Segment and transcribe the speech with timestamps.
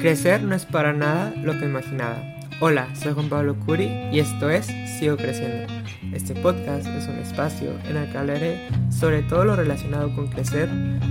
[0.00, 2.22] Crecer no es para nada lo que imaginaba.
[2.60, 5.66] Hola, soy Juan Pablo Curi y esto es Sigo Creciendo.
[6.14, 10.68] Este podcast es un espacio en el que hablaré sobre todo lo relacionado con crecer,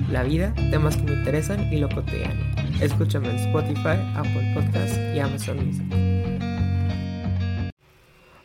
[0.10, 2.40] la vida, temas que me interesan y lo cotidiano.
[2.80, 5.86] Escúchame en Spotify, Apple Podcasts y Amazon Music.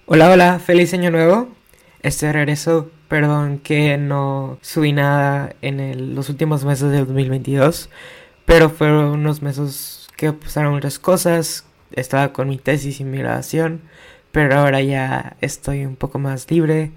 [0.07, 1.51] Hola, hola, feliz año nuevo.
[2.03, 7.91] Este regreso, perdón que no subí nada en los últimos meses del 2022,
[8.45, 13.83] pero fueron unos meses que pasaron muchas cosas, estaba con mi tesis y mi grabación,
[14.31, 16.93] pero ahora ya estoy un poco más libre,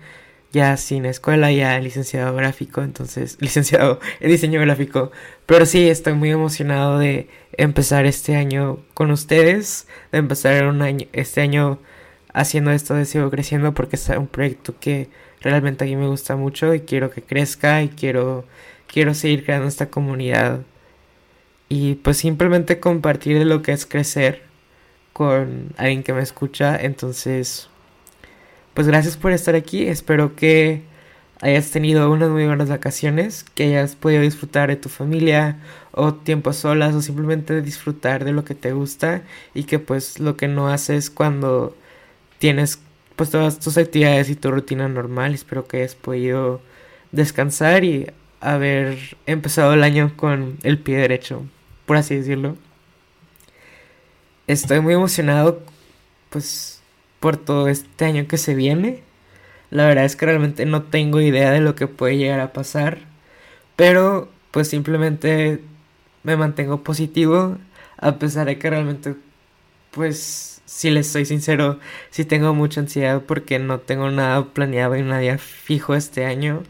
[0.52, 5.12] ya sin escuela, ya licenciado gráfico, entonces licenciado en diseño gráfico,
[5.48, 11.08] pero sí estoy muy emocionado de empezar este año con ustedes, de empezar un año,
[11.12, 11.80] este año
[12.32, 15.10] haciendo esto de Sigo Creciendo porque es un proyecto que
[15.42, 18.46] realmente a mí me gusta mucho y quiero que crezca y quiero,
[18.88, 20.62] quiero seguir creando esta comunidad
[21.70, 24.44] y pues simplemente compartir lo que es crecer
[25.14, 26.76] con alguien que me escucha.
[26.78, 27.70] Entonces,
[28.74, 29.88] pues gracias por estar aquí.
[29.88, 30.84] Espero que
[31.42, 35.58] hayas tenido unas muy buenas vacaciones, que hayas podido disfrutar de tu familia
[35.92, 40.38] o tiempo solas o simplemente disfrutar de lo que te gusta y que pues lo
[40.38, 41.76] que no haces cuando
[42.40, 42.80] tienes
[43.16, 45.34] pues todas tus actividades y tu rutina normal.
[45.34, 46.62] Espero que hayas podido
[47.12, 51.46] descansar y haber empezado el año con el pie derecho
[51.86, 52.58] por así decirlo.
[54.48, 55.64] Estoy muy emocionado,
[56.30, 56.82] pues,
[57.20, 59.04] por todo este año que se viene.
[59.72, 63.00] La verdad es que realmente no tengo idea de lo que puede llegar a pasar.
[63.76, 65.62] Pero, pues, simplemente
[66.24, 67.58] me mantengo positivo.
[67.98, 69.16] A pesar de que realmente,
[69.92, 75.04] pues, si les soy sincero, sí tengo mucha ansiedad porque no tengo nada planeado y
[75.04, 76.64] nada fijo este año.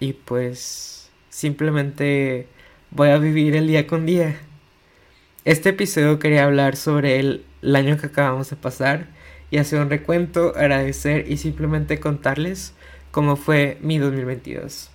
[0.00, 2.48] Y pues, simplemente
[2.90, 4.40] voy a vivir el día con día.
[5.46, 9.06] Este episodio quería hablar sobre el, año que acabamos de pasar
[9.48, 12.74] y hacer un recuento, agradecer y simplemente contarles
[13.12, 14.90] cómo fue mi 2022.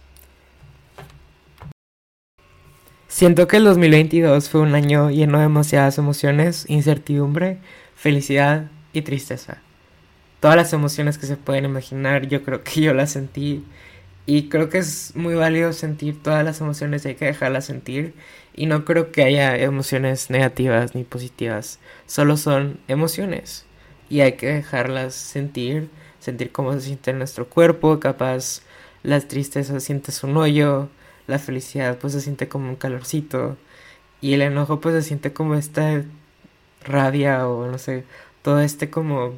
[3.08, 7.60] Siento que el 2022 fue un año lleno de demasiadas emociones, incertidumbre,
[7.96, 9.60] felicidad y tristeza.
[10.42, 13.64] Todas las emociones que se pueden imaginar, yo creo que yo las sentí
[14.26, 18.14] y creo que es muy válido sentir todas las emociones, hay que dejarlas sentir.
[18.54, 23.66] Y no creo que haya emociones negativas ni positivas, solo son emociones.
[24.10, 25.90] Y hay que dejarlas sentir,
[26.20, 28.62] sentir cómo se siente en nuestro cuerpo, capaz
[29.04, 30.90] la tristeza sientes un hoyo,
[31.28, 33.58] la felicidad pues se siente como un calorcito.
[34.22, 36.04] Y el enojo pues se siente como esta
[36.84, 38.06] rabia o no sé,
[38.44, 39.36] todo este como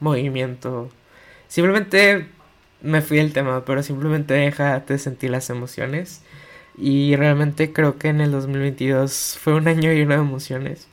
[0.00, 0.90] movimiento.
[1.48, 2.26] Simplemente
[2.82, 6.22] me fui del tema, pero simplemente deja de sentir las emociones.
[6.76, 10.88] Y realmente creo que en el 2022 fue un año lleno de emociones.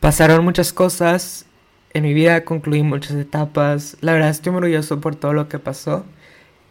[0.00, 1.46] Pasaron muchas cosas
[1.94, 3.96] en mi vida, concluí muchas etapas.
[4.00, 6.04] La verdad estoy orgulloso por todo lo que pasó.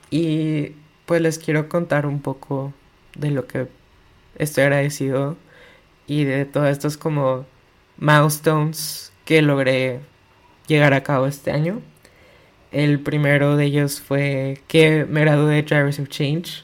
[0.09, 0.73] Y
[1.05, 2.73] pues les quiero contar un poco
[3.15, 3.67] de lo que
[4.37, 5.37] estoy agradecido
[6.07, 7.45] y de todos estos como
[7.97, 10.01] milestones que logré
[10.67, 11.81] llegar a cabo este año.
[12.71, 16.63] El primero de ellos fue que me gradué de Drivers of Change,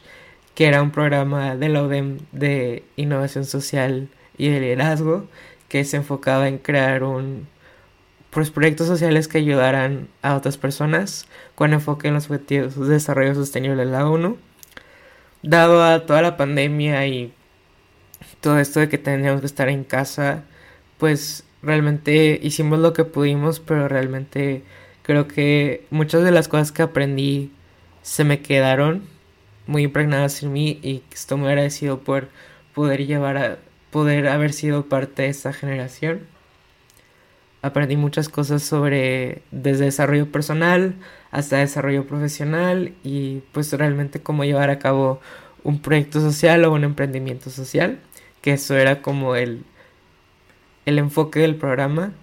[0.57, 4.09] que era un programa de la UDEM de innovación social
[4.40, 5.28] y de liderazgo
[5.69, 7.47] que se enfocaba en crear un
[8.31, 13.35] pues, proyectos sociales que ayudaran a otras personas con enfoque en los objetivos de desarrollo
[13.35, 14.38] sostenible de la ONU.
[15.44, 17.31] Dado a toda la pandemia y
[18.41, 20.44] todo esto de que teníamos que estar en casa,
[20.97, 24.63] pues realmente hicimos lo que pudimos, pero realmente
[25.07, 27.50] Creo que muchas de las cosas que aprendí
[28.01, 29.03] se me quedaron
[29.67, 32.29] muy impregnadas en mí y estoy muy agradecido por
[32.73, 33.57] poder llevar a
[33.91, 36.22] poder haber sido parte de esta generación.
[37.61, 40.95] Aprendí muchas cosas sobre desde desarrollo personal
[41.31, 45.19] hasta desarrollo profesional y pues realmente cómo llevar a cabo
[45.63, 48.00] un proyecto social o un emprendimiento social,
[48.41, 49.65] que eso era como el
[50.86, 52.13] el enfoque del programa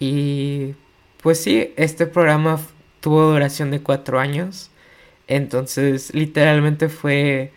[0.00, 0.74] y
[1.22, 2.58] pues sí, este programa
[3.00, 4.70] tuvo duración de cuatro años.
[5.28, 7.52] Entonces, literalmente fue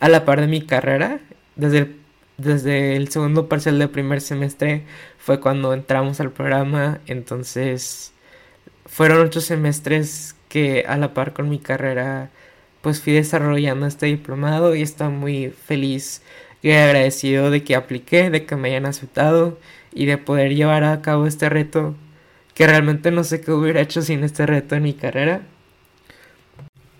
[0.00, 1.20] a la par de mi carrera.
[1.56, 1.96] Desde el,
[2.38, 4.84] desde el segundo parcial del primer semestre
[5.18, 7.00] fue cuando entramos al programa.
[7.06, 8.12] Entonces,
[8.86, 12.30] fueron ocho semestres que a la par con mi carrera,
[12.82, 16.22] pues fui desarrollando este diplomado y estoy muy feliz
[16.62, 19.58] y agradecido de que apliqué, de que me hayan aceptado
[19.94, 21.94] y de poder llevar a cabo este reto
[22.54, 25.42] que realmente no sé qué hubiera hecho sin este reto en mi carrera.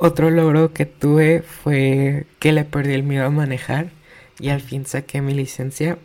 [0.04, 3.90] Otro logro que tuve fue que le perdí el miedo a manejar
[4.40, 5.96] y al fin saqué mi licencia.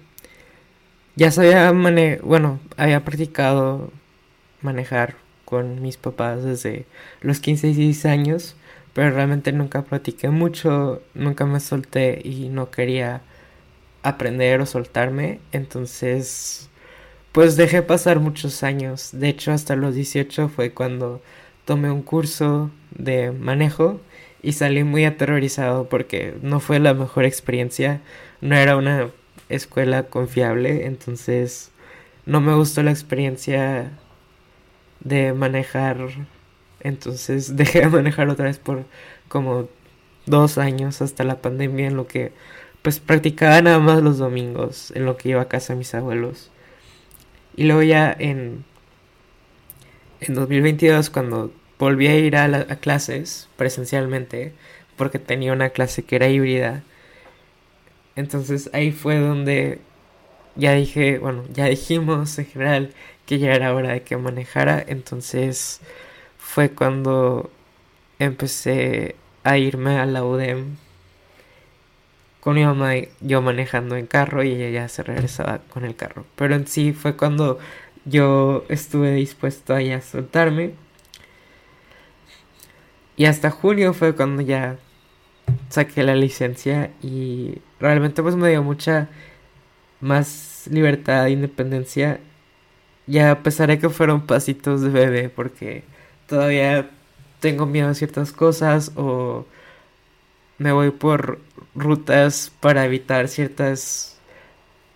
[1.16, 3.92] ya sabía mane bueno, había practicado
[4.62, 5.16] manejar
[5.46, 6.86] con mis papás desde
[7.22, 8.56] los 15 y 16 años,
[8.94, 13.24] pero realmente nunca practiqué mucho, nunca me solté y no quería
[14.04, 16.70] aprender o soltarme, entonces
[17.32, 21.20] pues dejé pasar muchos años, de hecho hasta los 18 fue cuando
[21.68, 24.00] tomé un curso de manejo
[24.42, 28.00] y salí muy aterrorizado porque no fue la mejor experiencia,
[28.40, 29.10] no era una
[29.50, 31.72] escuela confiable, entonces
[32.26, 33.92] no me gustó la experiencia
[35.02, 35.98] de manejar,
[36.80, 38.86] entonces dejé de manejar otra vez por
[39.28, 39.68] como
[40.26, 42.32] dos años hasta la pandemia en lo que
[42.82, 46.50] pues practicaba nada más los domingos, en lo que iba a casa mis abuelos.
[47.58, 48.64] Y luego ya en,
[50.22, 54.54] en 2022 cuando volví a ir a, a clases presencialmente,
[54.96, 56.84] porque tenía una clase que era híbrida,
[58.16, 59.80] entonces ahí fue donde
[60.56, 62.94] ya dije, bueno, ya dijimos en general
[63.26, 65.82] que ya era hora de que manejara, entonces
[66.40, 67.52] fue cuando
[68.20, 70.78] empecé a irme a la UDEM
[72.48, 76.26] con mi mamá yo manejando en carro y ella ya se regresaba con el carro.
[76.38, 77.60] Pero en sí fue cuando
[78.10, 80.74] yo estuve dispuesto a ya soltarme.
[83.16, 84.78] Y hasta julio fue cuando ya
[85.70, 89.10] saqué la licencia y realmente pues me dio mucha
[90.02, 92.20] más libertad e independencia.
[93.08, 95.84] Ya a pesar de que fueron pasitos de bebé porque
[96.28, 96.90] todavía
[97.40, 99.46] tengo miedo a ciertas cosas o
[100.58, 101.40] me voy por
[101.76, 104.20] rutas para evitar ciertas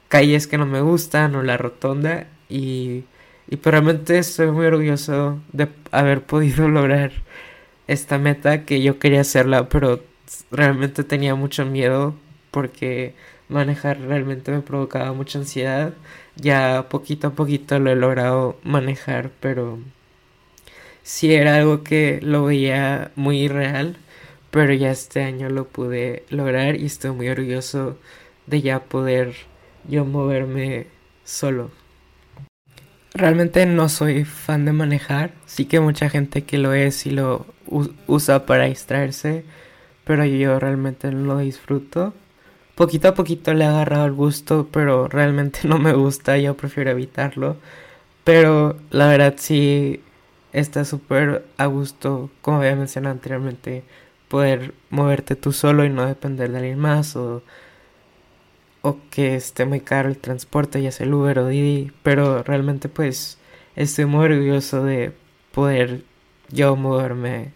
[0.10, 3.06] calles que no me gustan o la rotonda y,
[3.50, 7.12] y pues realmente estoy muy orgulloso de haber podido lograr
[7.88, 10.02] esta meta que yo quería hacerla pero
[10.52, 12.16] realmente tenía mucho miedo
[12.52, 13.16] porque
[13.50, 15.94] manejar realmente me provocaba mucha ansiedad.
[16.36, 19.80] Ya poquito a poquito lo he logrado manejar, pero
[21.04, 23.98] sí era algo que lo veía muy real,
[24.52, 27.98] pero ya este año lo pude lograr y estoy muy orgulloso
[28.48, 29.36] de ya poder
[29.88, 30.88] yo moverme
[31.24, 31.72] solo.
[33.14, 37.46] Realmente no soy fan de manejar, sí que mucha gente que lo es y lo
[38.08, 39.44] usa para distraerse,
[40.06, 42.14] pero yo realmente lo disfruto.
[42.76, 46.92] Poquito a poquito le he agarrado el gusto, pero realmente no me gusta, yo prefiero
[46.92, 47.58] evitarlo.
[48.24, 50.02] Pero la verdad sí
[50.54, 53.84] está súper a gusto, como había mencionado anteriormente,
[54.30, 57.44] poder moverte tú solo y no depender de alguien más o,
[58.82, 62.90] o que esté muy caro el transporte, ya sea el Uber o Didi, pero realmente
[62.90, 63.38] pues
[63.76, 65.14] estoy muy orgulloso de
[65.52, 66.04] poder
[66.50, 67.52] yo moverme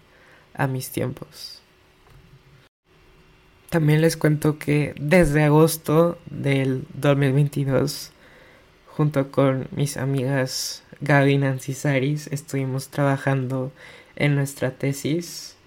[0.54, 1.62] a mis tiempos.
[3.70, 8.12] También les cuento que desde agosto del 2022,
[8.88, 13.72] junto con mis amigas Gaby Nancy Saris, estuvimos trabajando
[14.16, 15.58] en nuestra tesis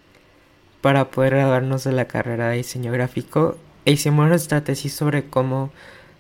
[0.80, 3.58] para poder graduarnos de la carrera de diseño gráfico.
[3.84, 5.70] E hicimos nuestra tesis sobre cómo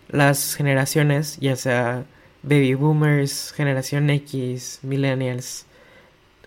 [0.08, 2.04] las generaciones, ya sea
[2.42, 5.66] baby boomers, generación X, millennials,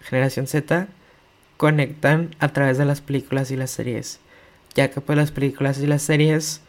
[0.02, 0.88] generación Z,
[1.58, 4.20] conectan a través de las películas y las series.
[4.74, 6.62] Ya que pues las películas y las series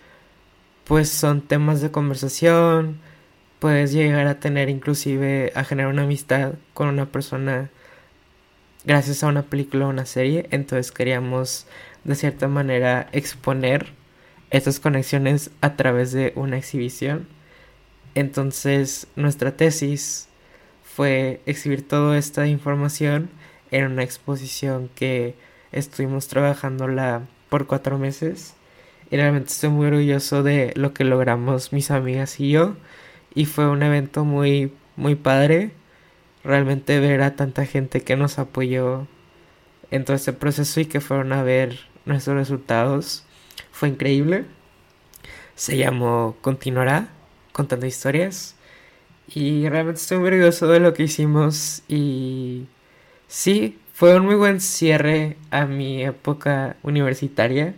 [0.84, 3.00] pues son temas de conversación,
[3.58, 7.70] puedes llegar a tener inclusive a generar una amistad con una persona
[8.84, 11.66] gracias a una película o una serie, entonces queríamos
[12.04, 13.92] de cierta manera exponer
[14.52, 17.26] estas conexiones a través de una exhibición.
[18.14, 20.28] Entonces nuestra tesis
[20.84, 23.30] fue exhibir toda esta información
[23.70, 25.34] en una exposición que
[25.72, 28.54] estuvimos trabajando la por cuatro meses.
[29.10, 32.76] Y realmente estoy muy orgulloso de lo que logramos mis amigas y yo.
[33.34, 35.72] Y fue un evento muy, muy padre.
[36.44, 39.06] Realmente ver a tanta gente que nos apoyó
[39.90, 43.24] en todo este proceso y que fueron a ver nuestros resultados.
[43.72, 44.44] Fue increíble.
[45.56, 47.08] Se llamó Continuará,
[47.52, 48.54] contando historias.
[49.34, 51.82] Y realmente estoy muy orgulloso de lo que hicimos.
[51.88, 52.66] Y
[53.28, 57.74] sí, fue un muy buen cierre a mi época universitaria.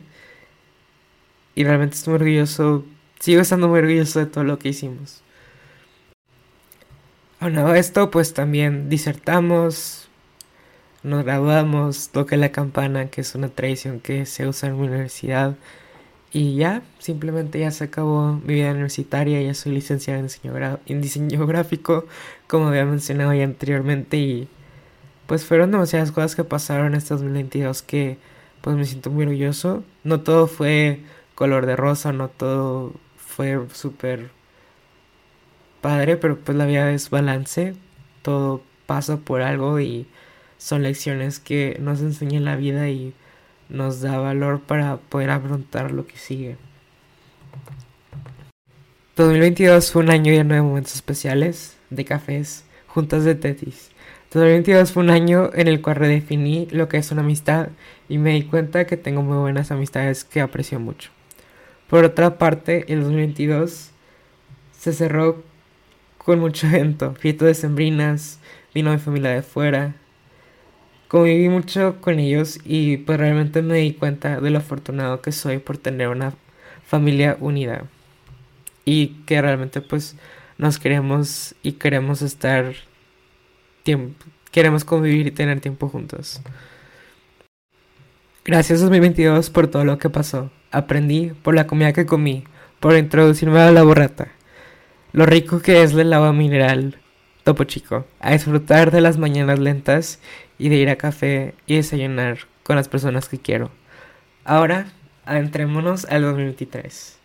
[1.55, 2.85] Y realmente estoy muy orgulloso,
[3.21, 5.23] sigo estando muy orgulloso de todo lo que hicimos.
[7.41, 10.09] Bueno, esto pues también disertamos,
[11.03, 15.57] nos graduamos, toqué la campana, que es una tradición que se usa en mi universidad.
[16.35, 22.07] Y ya, simplemente ya se acabó mi vida universitaria, ya soy licenciada en diseño, gráfico,
[22.49, 24.49] como había mencionado ya anteriormente, y
[25.29, 28.19] pues fueron demasiadas cosas que pasaron este 2022 que
[28.63, 29.85] pues me siento muy orgulloso.
[30.03, 31.03] No todo fue
[31.37, 34.31] color de rosa, no todo fue súper
[35.81, 37.77] padre, pero pues la vida es balance,
[38.23, 40.09] todo pasa por algo y
[40.59, 43.15] son lecciones que nos enseña la vida y
[43.69, 46.57] nos da valor para poder afrontar lo que sigue.
[49.17, 53.91] 2022 fue un año lleno de momentos especiales, de cafés, juntas de tetis.
[54.33, 57.69] 2022 fue un año en el cual redefiní lo que es una amistad
[58.09, 61.11] y me di cuenta que tengo muy buenas amistades que aprecio mucho.
[61.89, 63.91] Por otra parte, el 2022
[64.77, 65.45] se cerró
[66.19, 68.41] con mucho evento, fiestas de sembrinas,
[68.75, 69.95] vino mi familia de fuera.
[71.15, 75.59] Conviví mucho con ellos y pues realmente me di cuenta de lo afortunado que soy
[75.59, 76.33] por tener una
[76.85, 77.85] familia unida.
[78.85, 80.17] Y que realmente pues
[80.59, 82.75] nos queremos y queremos estar
[83.85, 86.41] tiempo, queremos convivir y tener tiempo juntos.
[88.45, 90.51] Gracias 2022 por todo lo que pasó.
[90.73, 92.43] Aprendí por la comida que comí,
[92.81, 94.33] por introducirme a la borrata.
[95.13, 96.99] Lo rico que es el agua mineral
[97.45, 100.19] Topo Chico, a disfrutar de las mañanas lentas
[100.59, 103.71] y de ir a café y desayunar con las personas que quiero.
[104.45, 104.87] Ahora,
[105.25, 107.19] adentrémonos al 2023.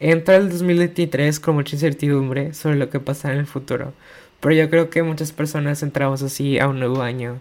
[0.00, 3.92] Entra el 2023 con mucha incertidumbre sobre lo que pasará en el futuro,
[4.40, 7.40] pero yo creo que muchas personas entramos así a un nuevo año.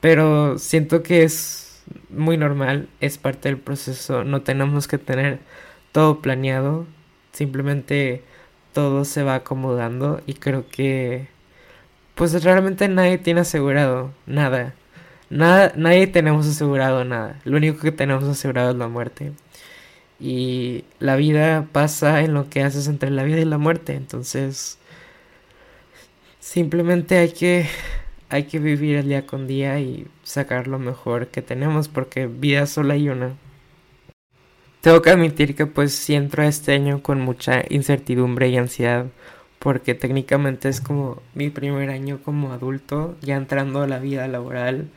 [0.00, 5.40] Pero siento que es muy normal, es parte del proceso, no tenemos que tener
[5.92, 6.86] todo planeado,
[7.32, 8.22] simplemente
[8.72, 11.28] todo se va acomodando y creo que
[12.18, 14.74] pues realmente nadie tiene asegurado nada.
[15.30, 17.38] Nada, nadie tenemos asegurado nada.
[17.44, 19.32] Lo único que tenemos asegurado es la muerte.
[20.18, 23.94] Y la vida pasa en lo que haces entre la vida y la muerte.
[23.94, 24.78] Entonces,
[26.40, 27.68] simplemente hay que,
[28.30, 32.66] hay que vivir el día con día y sacar lo mejor que tenemos porque vida
[32.66, 33.36] sola hay una.
[34.80, 39.06] Tengo que admitir que pues sí entro a este año con mucha incertidumbre y ansiedad
[39.58, 44.88] porque técnicamente es como mi primer año como adulto, ya entrando a la vida laboral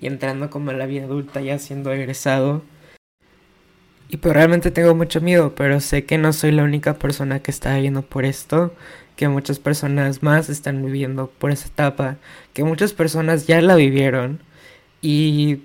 [0.00, 2.62] y entrando como a la vida adulta ya siendo egresado.
[4.08, 7.52] Y pues realmente tengo mucho miedo, pero sé que no soy la única persona que
[7.52, 8.72] está viviendo por esto
[9.20, 12.16] que muchas personas más están viviendo por esa etapa,
[12.54, 14.40] que muchas personas ya la vivieron
[15.02, 15.60] y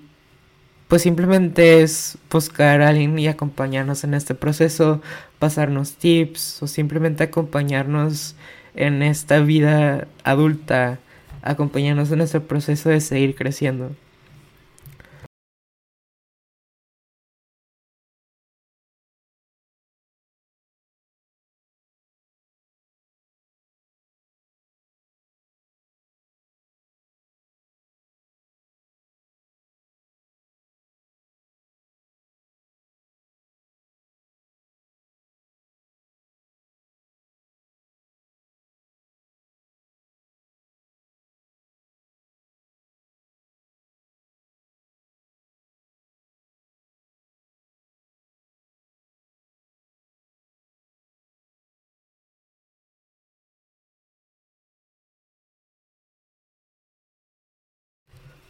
[0.88, 5.00] pues simplemente es buscar a alguien y acompañarnos en este proceso,
[5.38, 8.36] pasarnos tips o simplemente acompañarnos
[8.74, 10.98] en esta vida adulta,
[11.42, 13.92] acompañarnos en este proceso de seguir creciendo.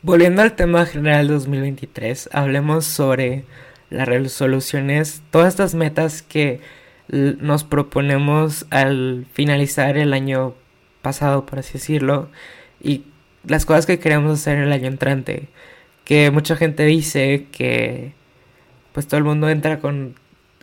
[0.07, 3.45] Volviendo al tema general 2023, hablemos sobre
[3.91, 6.61] las resoluciones, todas estas metas que
[7.09, 10.55] nos proponemos al finalizar el año
[11.03, 12.29] pasado, por así decirlo,
[12.81, 13.03] y
[13.45, 15.49] las cosas que queremos hacer el año entrante.
[16.05, 18.13] Que mucha gente dice que
[18.93, 20.15] pues todo el mundo entra con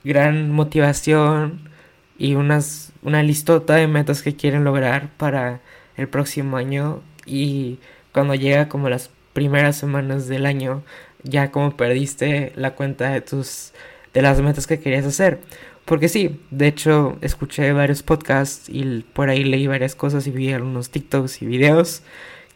[0.06, 1.70] gran motivación
[2.18, 5.60] y unas, una listota de metas que quieren lograr para
[5.98, 7.80] el próximo año y
[8.14, 10.84] cuando llega como las primeras semanas del año
[11.24, 13.74] ya como perdiste la cuenta de tus
[14.14, 15.42] de las metas que querías hacer.
[15.86, 20.52] Porque sí, de hecho escuché varios podcasts y por ahí leí varias cosas y vi
[20.52, 22.04] algunos TikToks y videos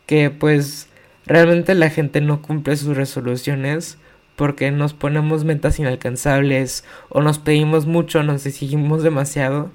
[0.05, 0.87] que pues
[1.25, 3.97] realmente la gente no cumple sus resoluciones
[4.37, 9.71] porque nos ponemos metas inalcanzables o nos pedimos mucho, nos exigimos demasiado.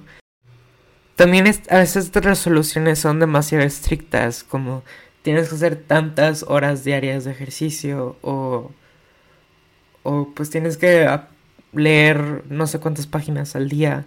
[1.15, 4.83] También a veces estas resoluciones son demasiado estrictas, como
[5.23, 8.71] tienes que hacer tantas horas diarias de ejercicio o,
[10.03, 11.09] o pues tienes que
[11.71, 14.05] leer no sé cuántas páginas al día.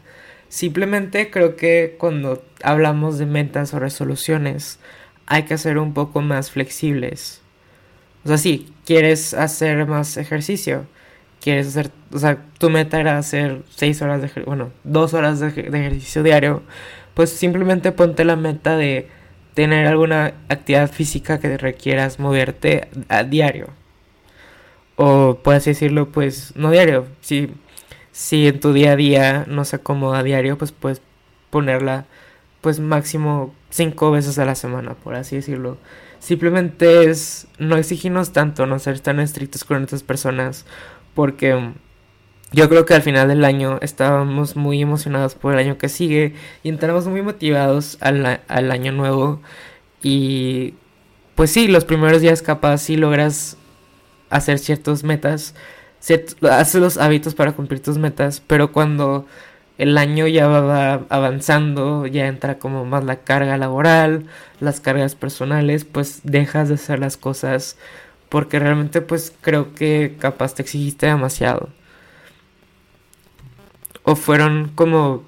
[0.49, 4.79] Simplemente creo que cuando hablamos de metas o resoluciones
[5.27, 7.41] hay que ser un poco más flexibles.
[8.25, 10.87] O sea, sí, quieres hacer más ejercicio,
[11.41, 15.49] quieres hacer, o sea, tu meta era hacer seis horas de, bueno, dos horas de
[15.49, 16.63] ejercicio diario,
[17.15, 19.09] pues simplemente ponte la meta de
[19.57, 23.71] tener alguna actividad física que requieras moverte a diario.
[24.97, 27.07] O puedes decirlo, pues, no diario.
[27.23, 27.55] Si,
[28.13, 31.01] si en tu día a día no se acomoda a diario, pues puedes
[31.49, 32.05] ponerla
[32.61, 35.79] pues máximo cinco veces a la semana, por así decirlo.
[36.19, 40.67] Simplemente es no exigirnos tanto, no ser tan estrictos con otras personas,
[41.15, 41.73] porque
[42.53, 46.35] yo creo que al final del año estábamos muy emocionados por el año que sigue
[46.62, 49.41] y entramos muy motivados al, al año nuevo
[50.03, 50.75] y
[51.35, 53.57] pues sí, los primeros días capaz sí logras
[54.31, 55.55] hacer ciertas metas,
[56.43, 59.26] haces los hábitos para cumplir tus metas, pero cuando
[59.79, 64.26] el año ya va avanzando, ya entra como más la carga laboral,
[64.61, 67.76] las cargas personales, pues dejas de hacer las cosas
[68.29, 71.69] porque realmente pues creo que capaz te exigiste demasiado.
[74.09, 75.25] O fueron como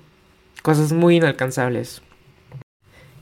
[0.63, 2.01] cosas muy inalcanzables.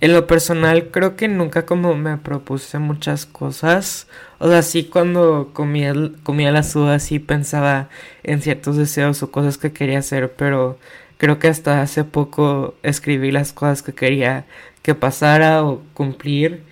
[0.02, 4.06] En lo personal creo que nunca como me propuse muchas cosas.
[4.38, 7.88] O sea, sí cuando comía, comía las uvas sí pensaba
[8.22, 10.78] en ciertos deseos o cosas que quería hacer, pero
[11.16, 14.44] creo que hasta hace poco escribí las cosas que quería
[14.82, 16.64] que pasara o cumplir.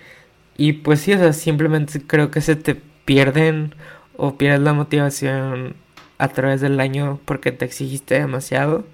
[0.57, 3.73] Y pues sí, o sea, simplemente creo que se te pierden
[4.17, 5.75] o pierdes la motivación
[6.17, 8.85] a través del año porque te exigiste demasiado.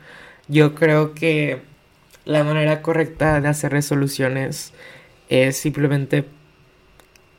[0.48, 1.62] Yo creo que
[2.26, 4.74] la manera correcta de hacer resoluciones
[5.30, 6.26] es simplemente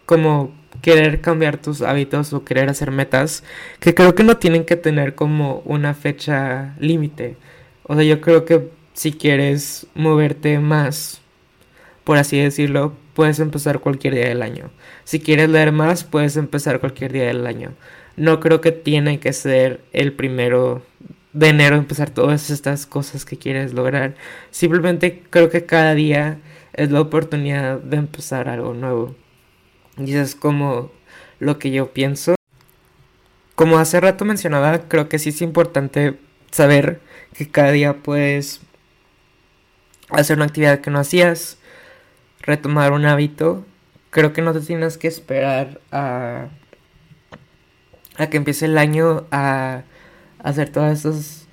[0.07, 3.45] como querer cambiar tus hábitos o querer hacer metas
[3.81, 7.37] que creo que no tienen que tener como una fecha límite.
[7.85, 11.21] O sea, yo creo que si quieres moverte más,
[12.05, 14.71] por así decirlo, puedes empezar cualquier día del año.
[15.05, 17.73] Si quieres leer más, puedes empezar cualquier día del año.
[18.17, 20.83] No creo que tiene que ser el primero
[21.33, 24.15] de enero empezar todas estas cosas que quieres lograr.
[24.51, 26.39] Simplemente creo que cada día
[26.75, 29.15] es la oportunidad de empezar algo nuevo.
[29.99, 30.91] Y eso es como
[31.39, 32.35] lo que yo pienso.
[33.55, 36.19] Como hace rato mencionaba, creo que sí es importante
[36.51, 37.01] saber
[37.35, 38.61] que cada día puedes
[40.11, 41.59] hacer una actividad que no hacías,
[42.41, 43.65] retomar un hábito.
[44.11, 46.49] Creo que no te tienes que esperar a,
[48.17, 49.83] a que empiece el año a
[50.43, 51.47] hacer todas esas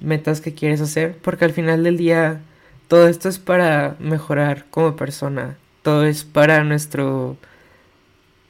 [0.00, 2.40] metas que quieres hacer, porque al final del día
[2.88, 7.36] todo esto es para mejorar como persona, todo es para nuestro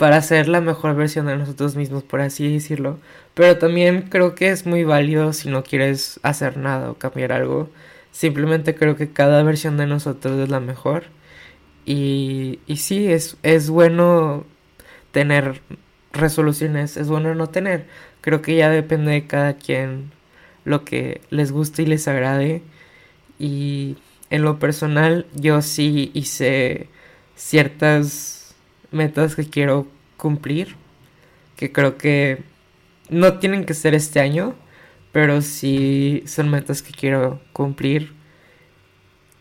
[0.02, 2.98] para ser la mejor versión de nosotros mismos, por así decirlo.
[3.34, 7.70] Pero también creo que es muy válido si no quieres hacer nada o cambiar algo.
[8.10, 11.04] Simplemente creo que cada versión de nosotros es la mejor.
[11.86, 14.44] Y, y sí, es, es bueno
[15.12, 15.60] tener
[16.12, 17.86] resoluciones, es bueno no tener.
[18.20, 20.12] Creo que ya depende de cada quien
[20.64, 22.62] lo que les guste y les agrade.
[23.38, 23.96] Y
[24.30, 26.88] en lo personal yo sí hice
[27.34, 28.54] ciertas
[28.90, 30.76] metas que quiero cumplir.
[31.56, 32.42] Que creo que
[33.08, 34.54] no tienen que ser este año.
[35.12, 38.12] Pero sí son metas que quiero cumplir.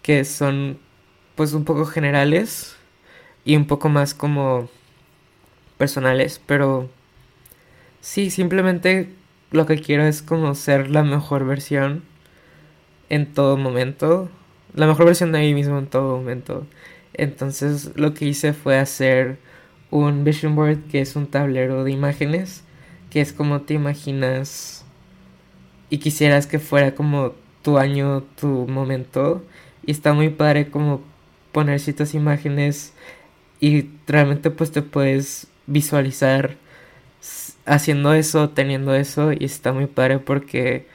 [0.02, 0.80] Que son
[1.36, 2.76] pues un poco generales.
[3.46, 4.70] Y un poco más como
[5.82, 6.40] personales.
[6.46, 6.90] Pero
[8.02, 9.10] Sí, simplemente
[9.52, 12.04] lo que quiero es como ser la mejor versión
[13.10, 14.30] en todo momento.
[14.74, 16.66] La mejor versión de mí mismo en todo momento.
[17.14, 19.38] Entonces lo que hice fue hacer
[19.92, 22.64] un vision board que es un tablero de imágenes.
[23.12, 24.86] Que es como te imaginas
[25.90, 29.44] y quisieras que fuera como tu año, tu momento.
[29.86, 31.02] Y está muy padre como
[31.52, 32.94] poner ciertas imágenes
[33.60, 36.56] y realmente pues te puedes visualizar
[37.66, 40.88] haciendo eso, teniendo eso y está muy padre porque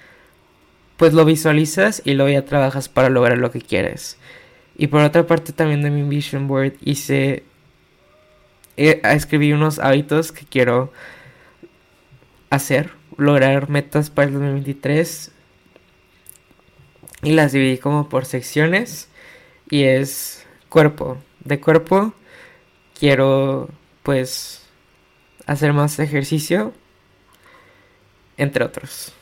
[0.96, 4.18] pues lo visualizas y luego ya trabajas para lograr lo que quieres.
[4.76, 7.44] Y por otra parte también de mi vision board hice
[8.76, 10.92] eh, escribí unos hábitos que quiero
[12.50, 15.32] hacer, lograr metas para el 2023
[17.22, 19.08] y las dividí como por secciones
[19.70, 21.18] y es cuerpo.
[21.40, 22.12] De cuerpo
[22.98, 23.70] quiero
[24.02, 24.65] pues
[25.46, 26.72] hacer más ejercicio,
[28.36, 29.12] entre otros.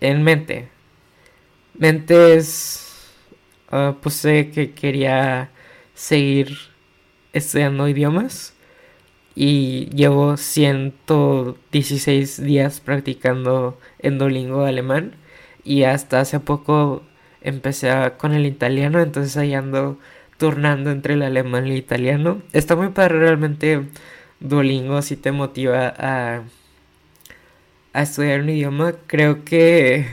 [0.00, 0.68] En mente.
[1.78, 2.88] Mente es...
[3.70, 5.50] Uh, pues sé que quería
[5.94, 6.58] seguir
[7.32, 8.54] estudiando idiomas
[9.34, 15.14] y llevo 116 días practicando en Duolingo alemán
[15.64, 17.02] y hasta hace poco
[17.40, 19.98] empecé con el italiano, entonces ahí ando
[20.36, 22.42] turnando entre el alemán y el italiano.
[22.52, 23.86] Está muy padre realmente
[24.42, 26.42] Duolingo si te motiva a,
[27.92, 30.06] a estudiar un idioma, creo que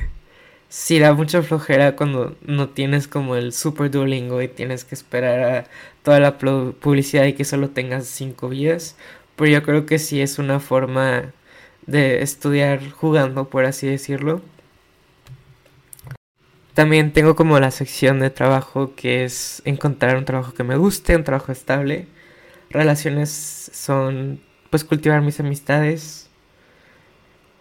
[0.69, 5.39] sí da mucha flojera cuando no tienes como el super Duolingo y tienes que esperar
[5.41, 5.65] a
[6.03, 8.95] toda la publicidad y que solo tengas cinco vías.
[9.35, 11.33] Pero yo creo que sí es una forma
[11.87, 14.41] de estudiar jugando, por así decirlo.
[16.73, 21.15] También tengo como la sección de trabajo que es encontrar un trabajo que me guste,
[21.15, 22.07] un trabajo estable.
[22.69, 26.29] Relaciones son pues cultivar mis amistades.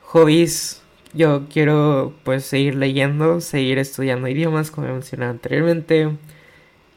[0.03, 0.83] Hobbies,
[1.15, 6.17] yo quiero pues seguir leyendo, seguir estudiando idiomas como mencioné anteriormente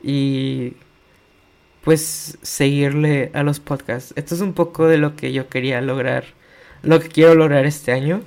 [0.04, 0.74] y
[1.84, 4.14] pues seguirle a los podcasts.
[4.16, 6.26] Esto es un poco de lo que yo quería lograr,
[6.84, 8.22] lo que quiero lograr este año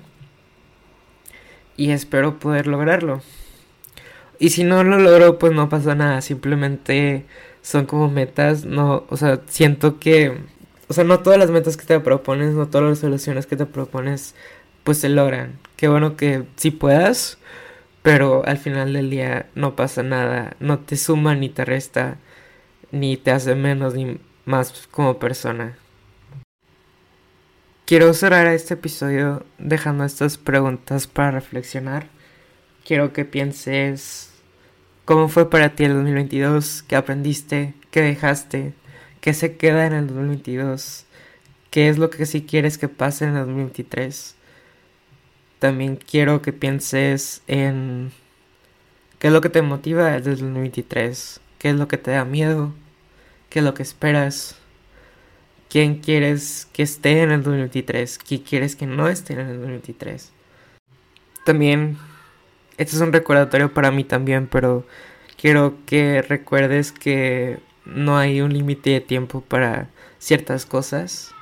[1.77, 3.23] y espero poder lograrlo.
[4.39, 7.25] Y si no lo logro, pues no pasa nada, simplemente
[7.65, 10.39] son como metas, no, o sea, siento que,
[10.89, 13.65] o sea, no todas las metas que te propones, no todas las soluciones que te
[13.65, 14.35] propones,
[14.85, 15.59] pues se logran.
[15.77, 17.39] Qué bueno que sí puedas,
[18.03, 22.19] pero al final del día no pasa nada, no te suma ni te resta,
[22.93, 25.79] ni te hace menos ni más como persona.
[27.87, 32.09] Quiero cerrar este episodio dejando estas preguntas para reflexionar.
[32.85, 34.34] Quiero que pienses
[35.05, 38.73] cómo fue para ti el 2022, qué aprendiste, qué dejaste,
[39.21, 41.07] qué se queda en el 2022,
[41.71, 44.37] qué es lo que sí quieres que pase en el 2023.
[45.59, 48.13] También quiero que pienses en
[49.19, 52.25] qué es lo que te motiva desde el 2023, qué es lo que te da
[52.25, 52.75] miedo,
[53.51, 54.57] qué es lo que esperas,
[55.69, 60.33] quién quieres que esté en el 2023, quién quieres que no esté en el 2023.
[61.45, 61.99] También
[62.77, 64.87] este es un recordatorio para mí también, pero
[65.37, 71.33] quiero que recuerdes que no hay un límite de tiempo para ciertas cosas.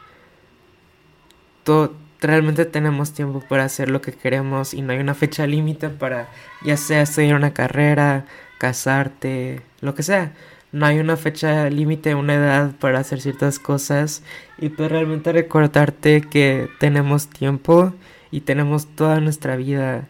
[1.64, 5.88] Todo, realmente tenemos tiempo para hacer lo que queremos y no hay una fecha límite
[5.88, 6.28] para
[6.64, 8.26] ya sea estudiar una carrera,
[8.58, 10.32] casarte, lo que sea.
[10.72, 14.22] No hay una fecha límite, una edad para hacer ciertas cosas
[14.58, 17.92] y pues realmente recordarte que tenemos tiempo
[18.30, 20.08] y tenemos toda nuestra vida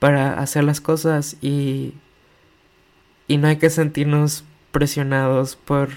[0.00, 1.94] para hacer las cosas y,
[3.28, 5.90] y no hay que sentirnos presionados por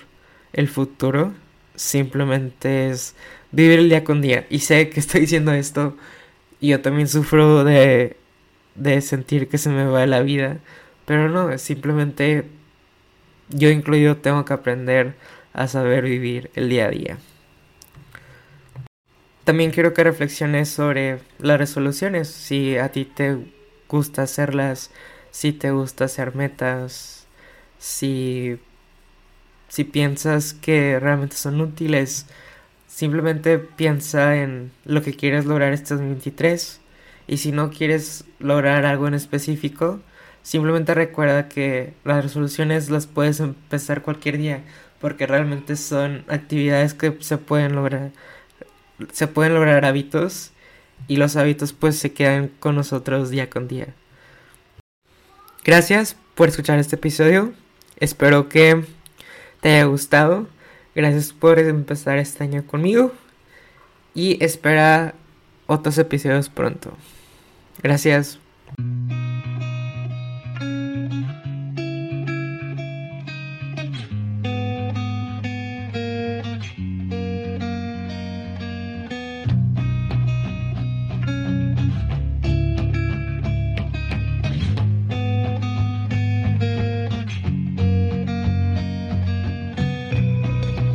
[0.52, 1.34] el futuro.
[1.76, 3.16] Simplemente es
[3.52, 4.46] vivir el día con día.
[4.52, 5.98] Y sé que estoy diciendo esto
[6.60, 8.18] y yo también sufro de,
[8.76, 10.60] de sentir que se me va la vida.
[11.06, 12.46] Pero no, simplemente
[13.50, 15.16] yo incluido tengo que aprender
[15.54, 17.18] a saber vivir el día a día.
[19.44, 22.30] También quiero que reflexiones sobre las resoluciones.
[22.30, 23.38] Si a ti te
[23.94, 24.90] gusta hacerlas,
[25.30, 27.28] si te gusta hacer metas,
[27.78, 28.58] si,
[29.68, 32.26] si piensas que realmente son útiles,
[32.88, 36.82] simplemente piensa en lo que quieres lograr este 2023
[37.28, 40.00] y si no quieres lograr algo en específico,
[40.42, 44.64] simplemente recuerda que las resoluciones las puedes empezar cualquier día
[45.00, 48.12] porque realmente son actividades que se pueden lograr
[49.12, 50.52] se pueden lograr hábitos
[51.08, 53.94] y los hábitos pues se quedan con nosotros día con día.
[55.64, 57.54] Gracias por escuchar este episodio.
[57.98, 58.84] Espero que
[59.62, 60.48] te haya gustado.
[60.96, 63.12] Gracias por empezar este año conmigo.
[64.14, 65.16] Y espera
[65.68, 66.94] otros episodios pronto.
[67.82, 68.40] Gracias.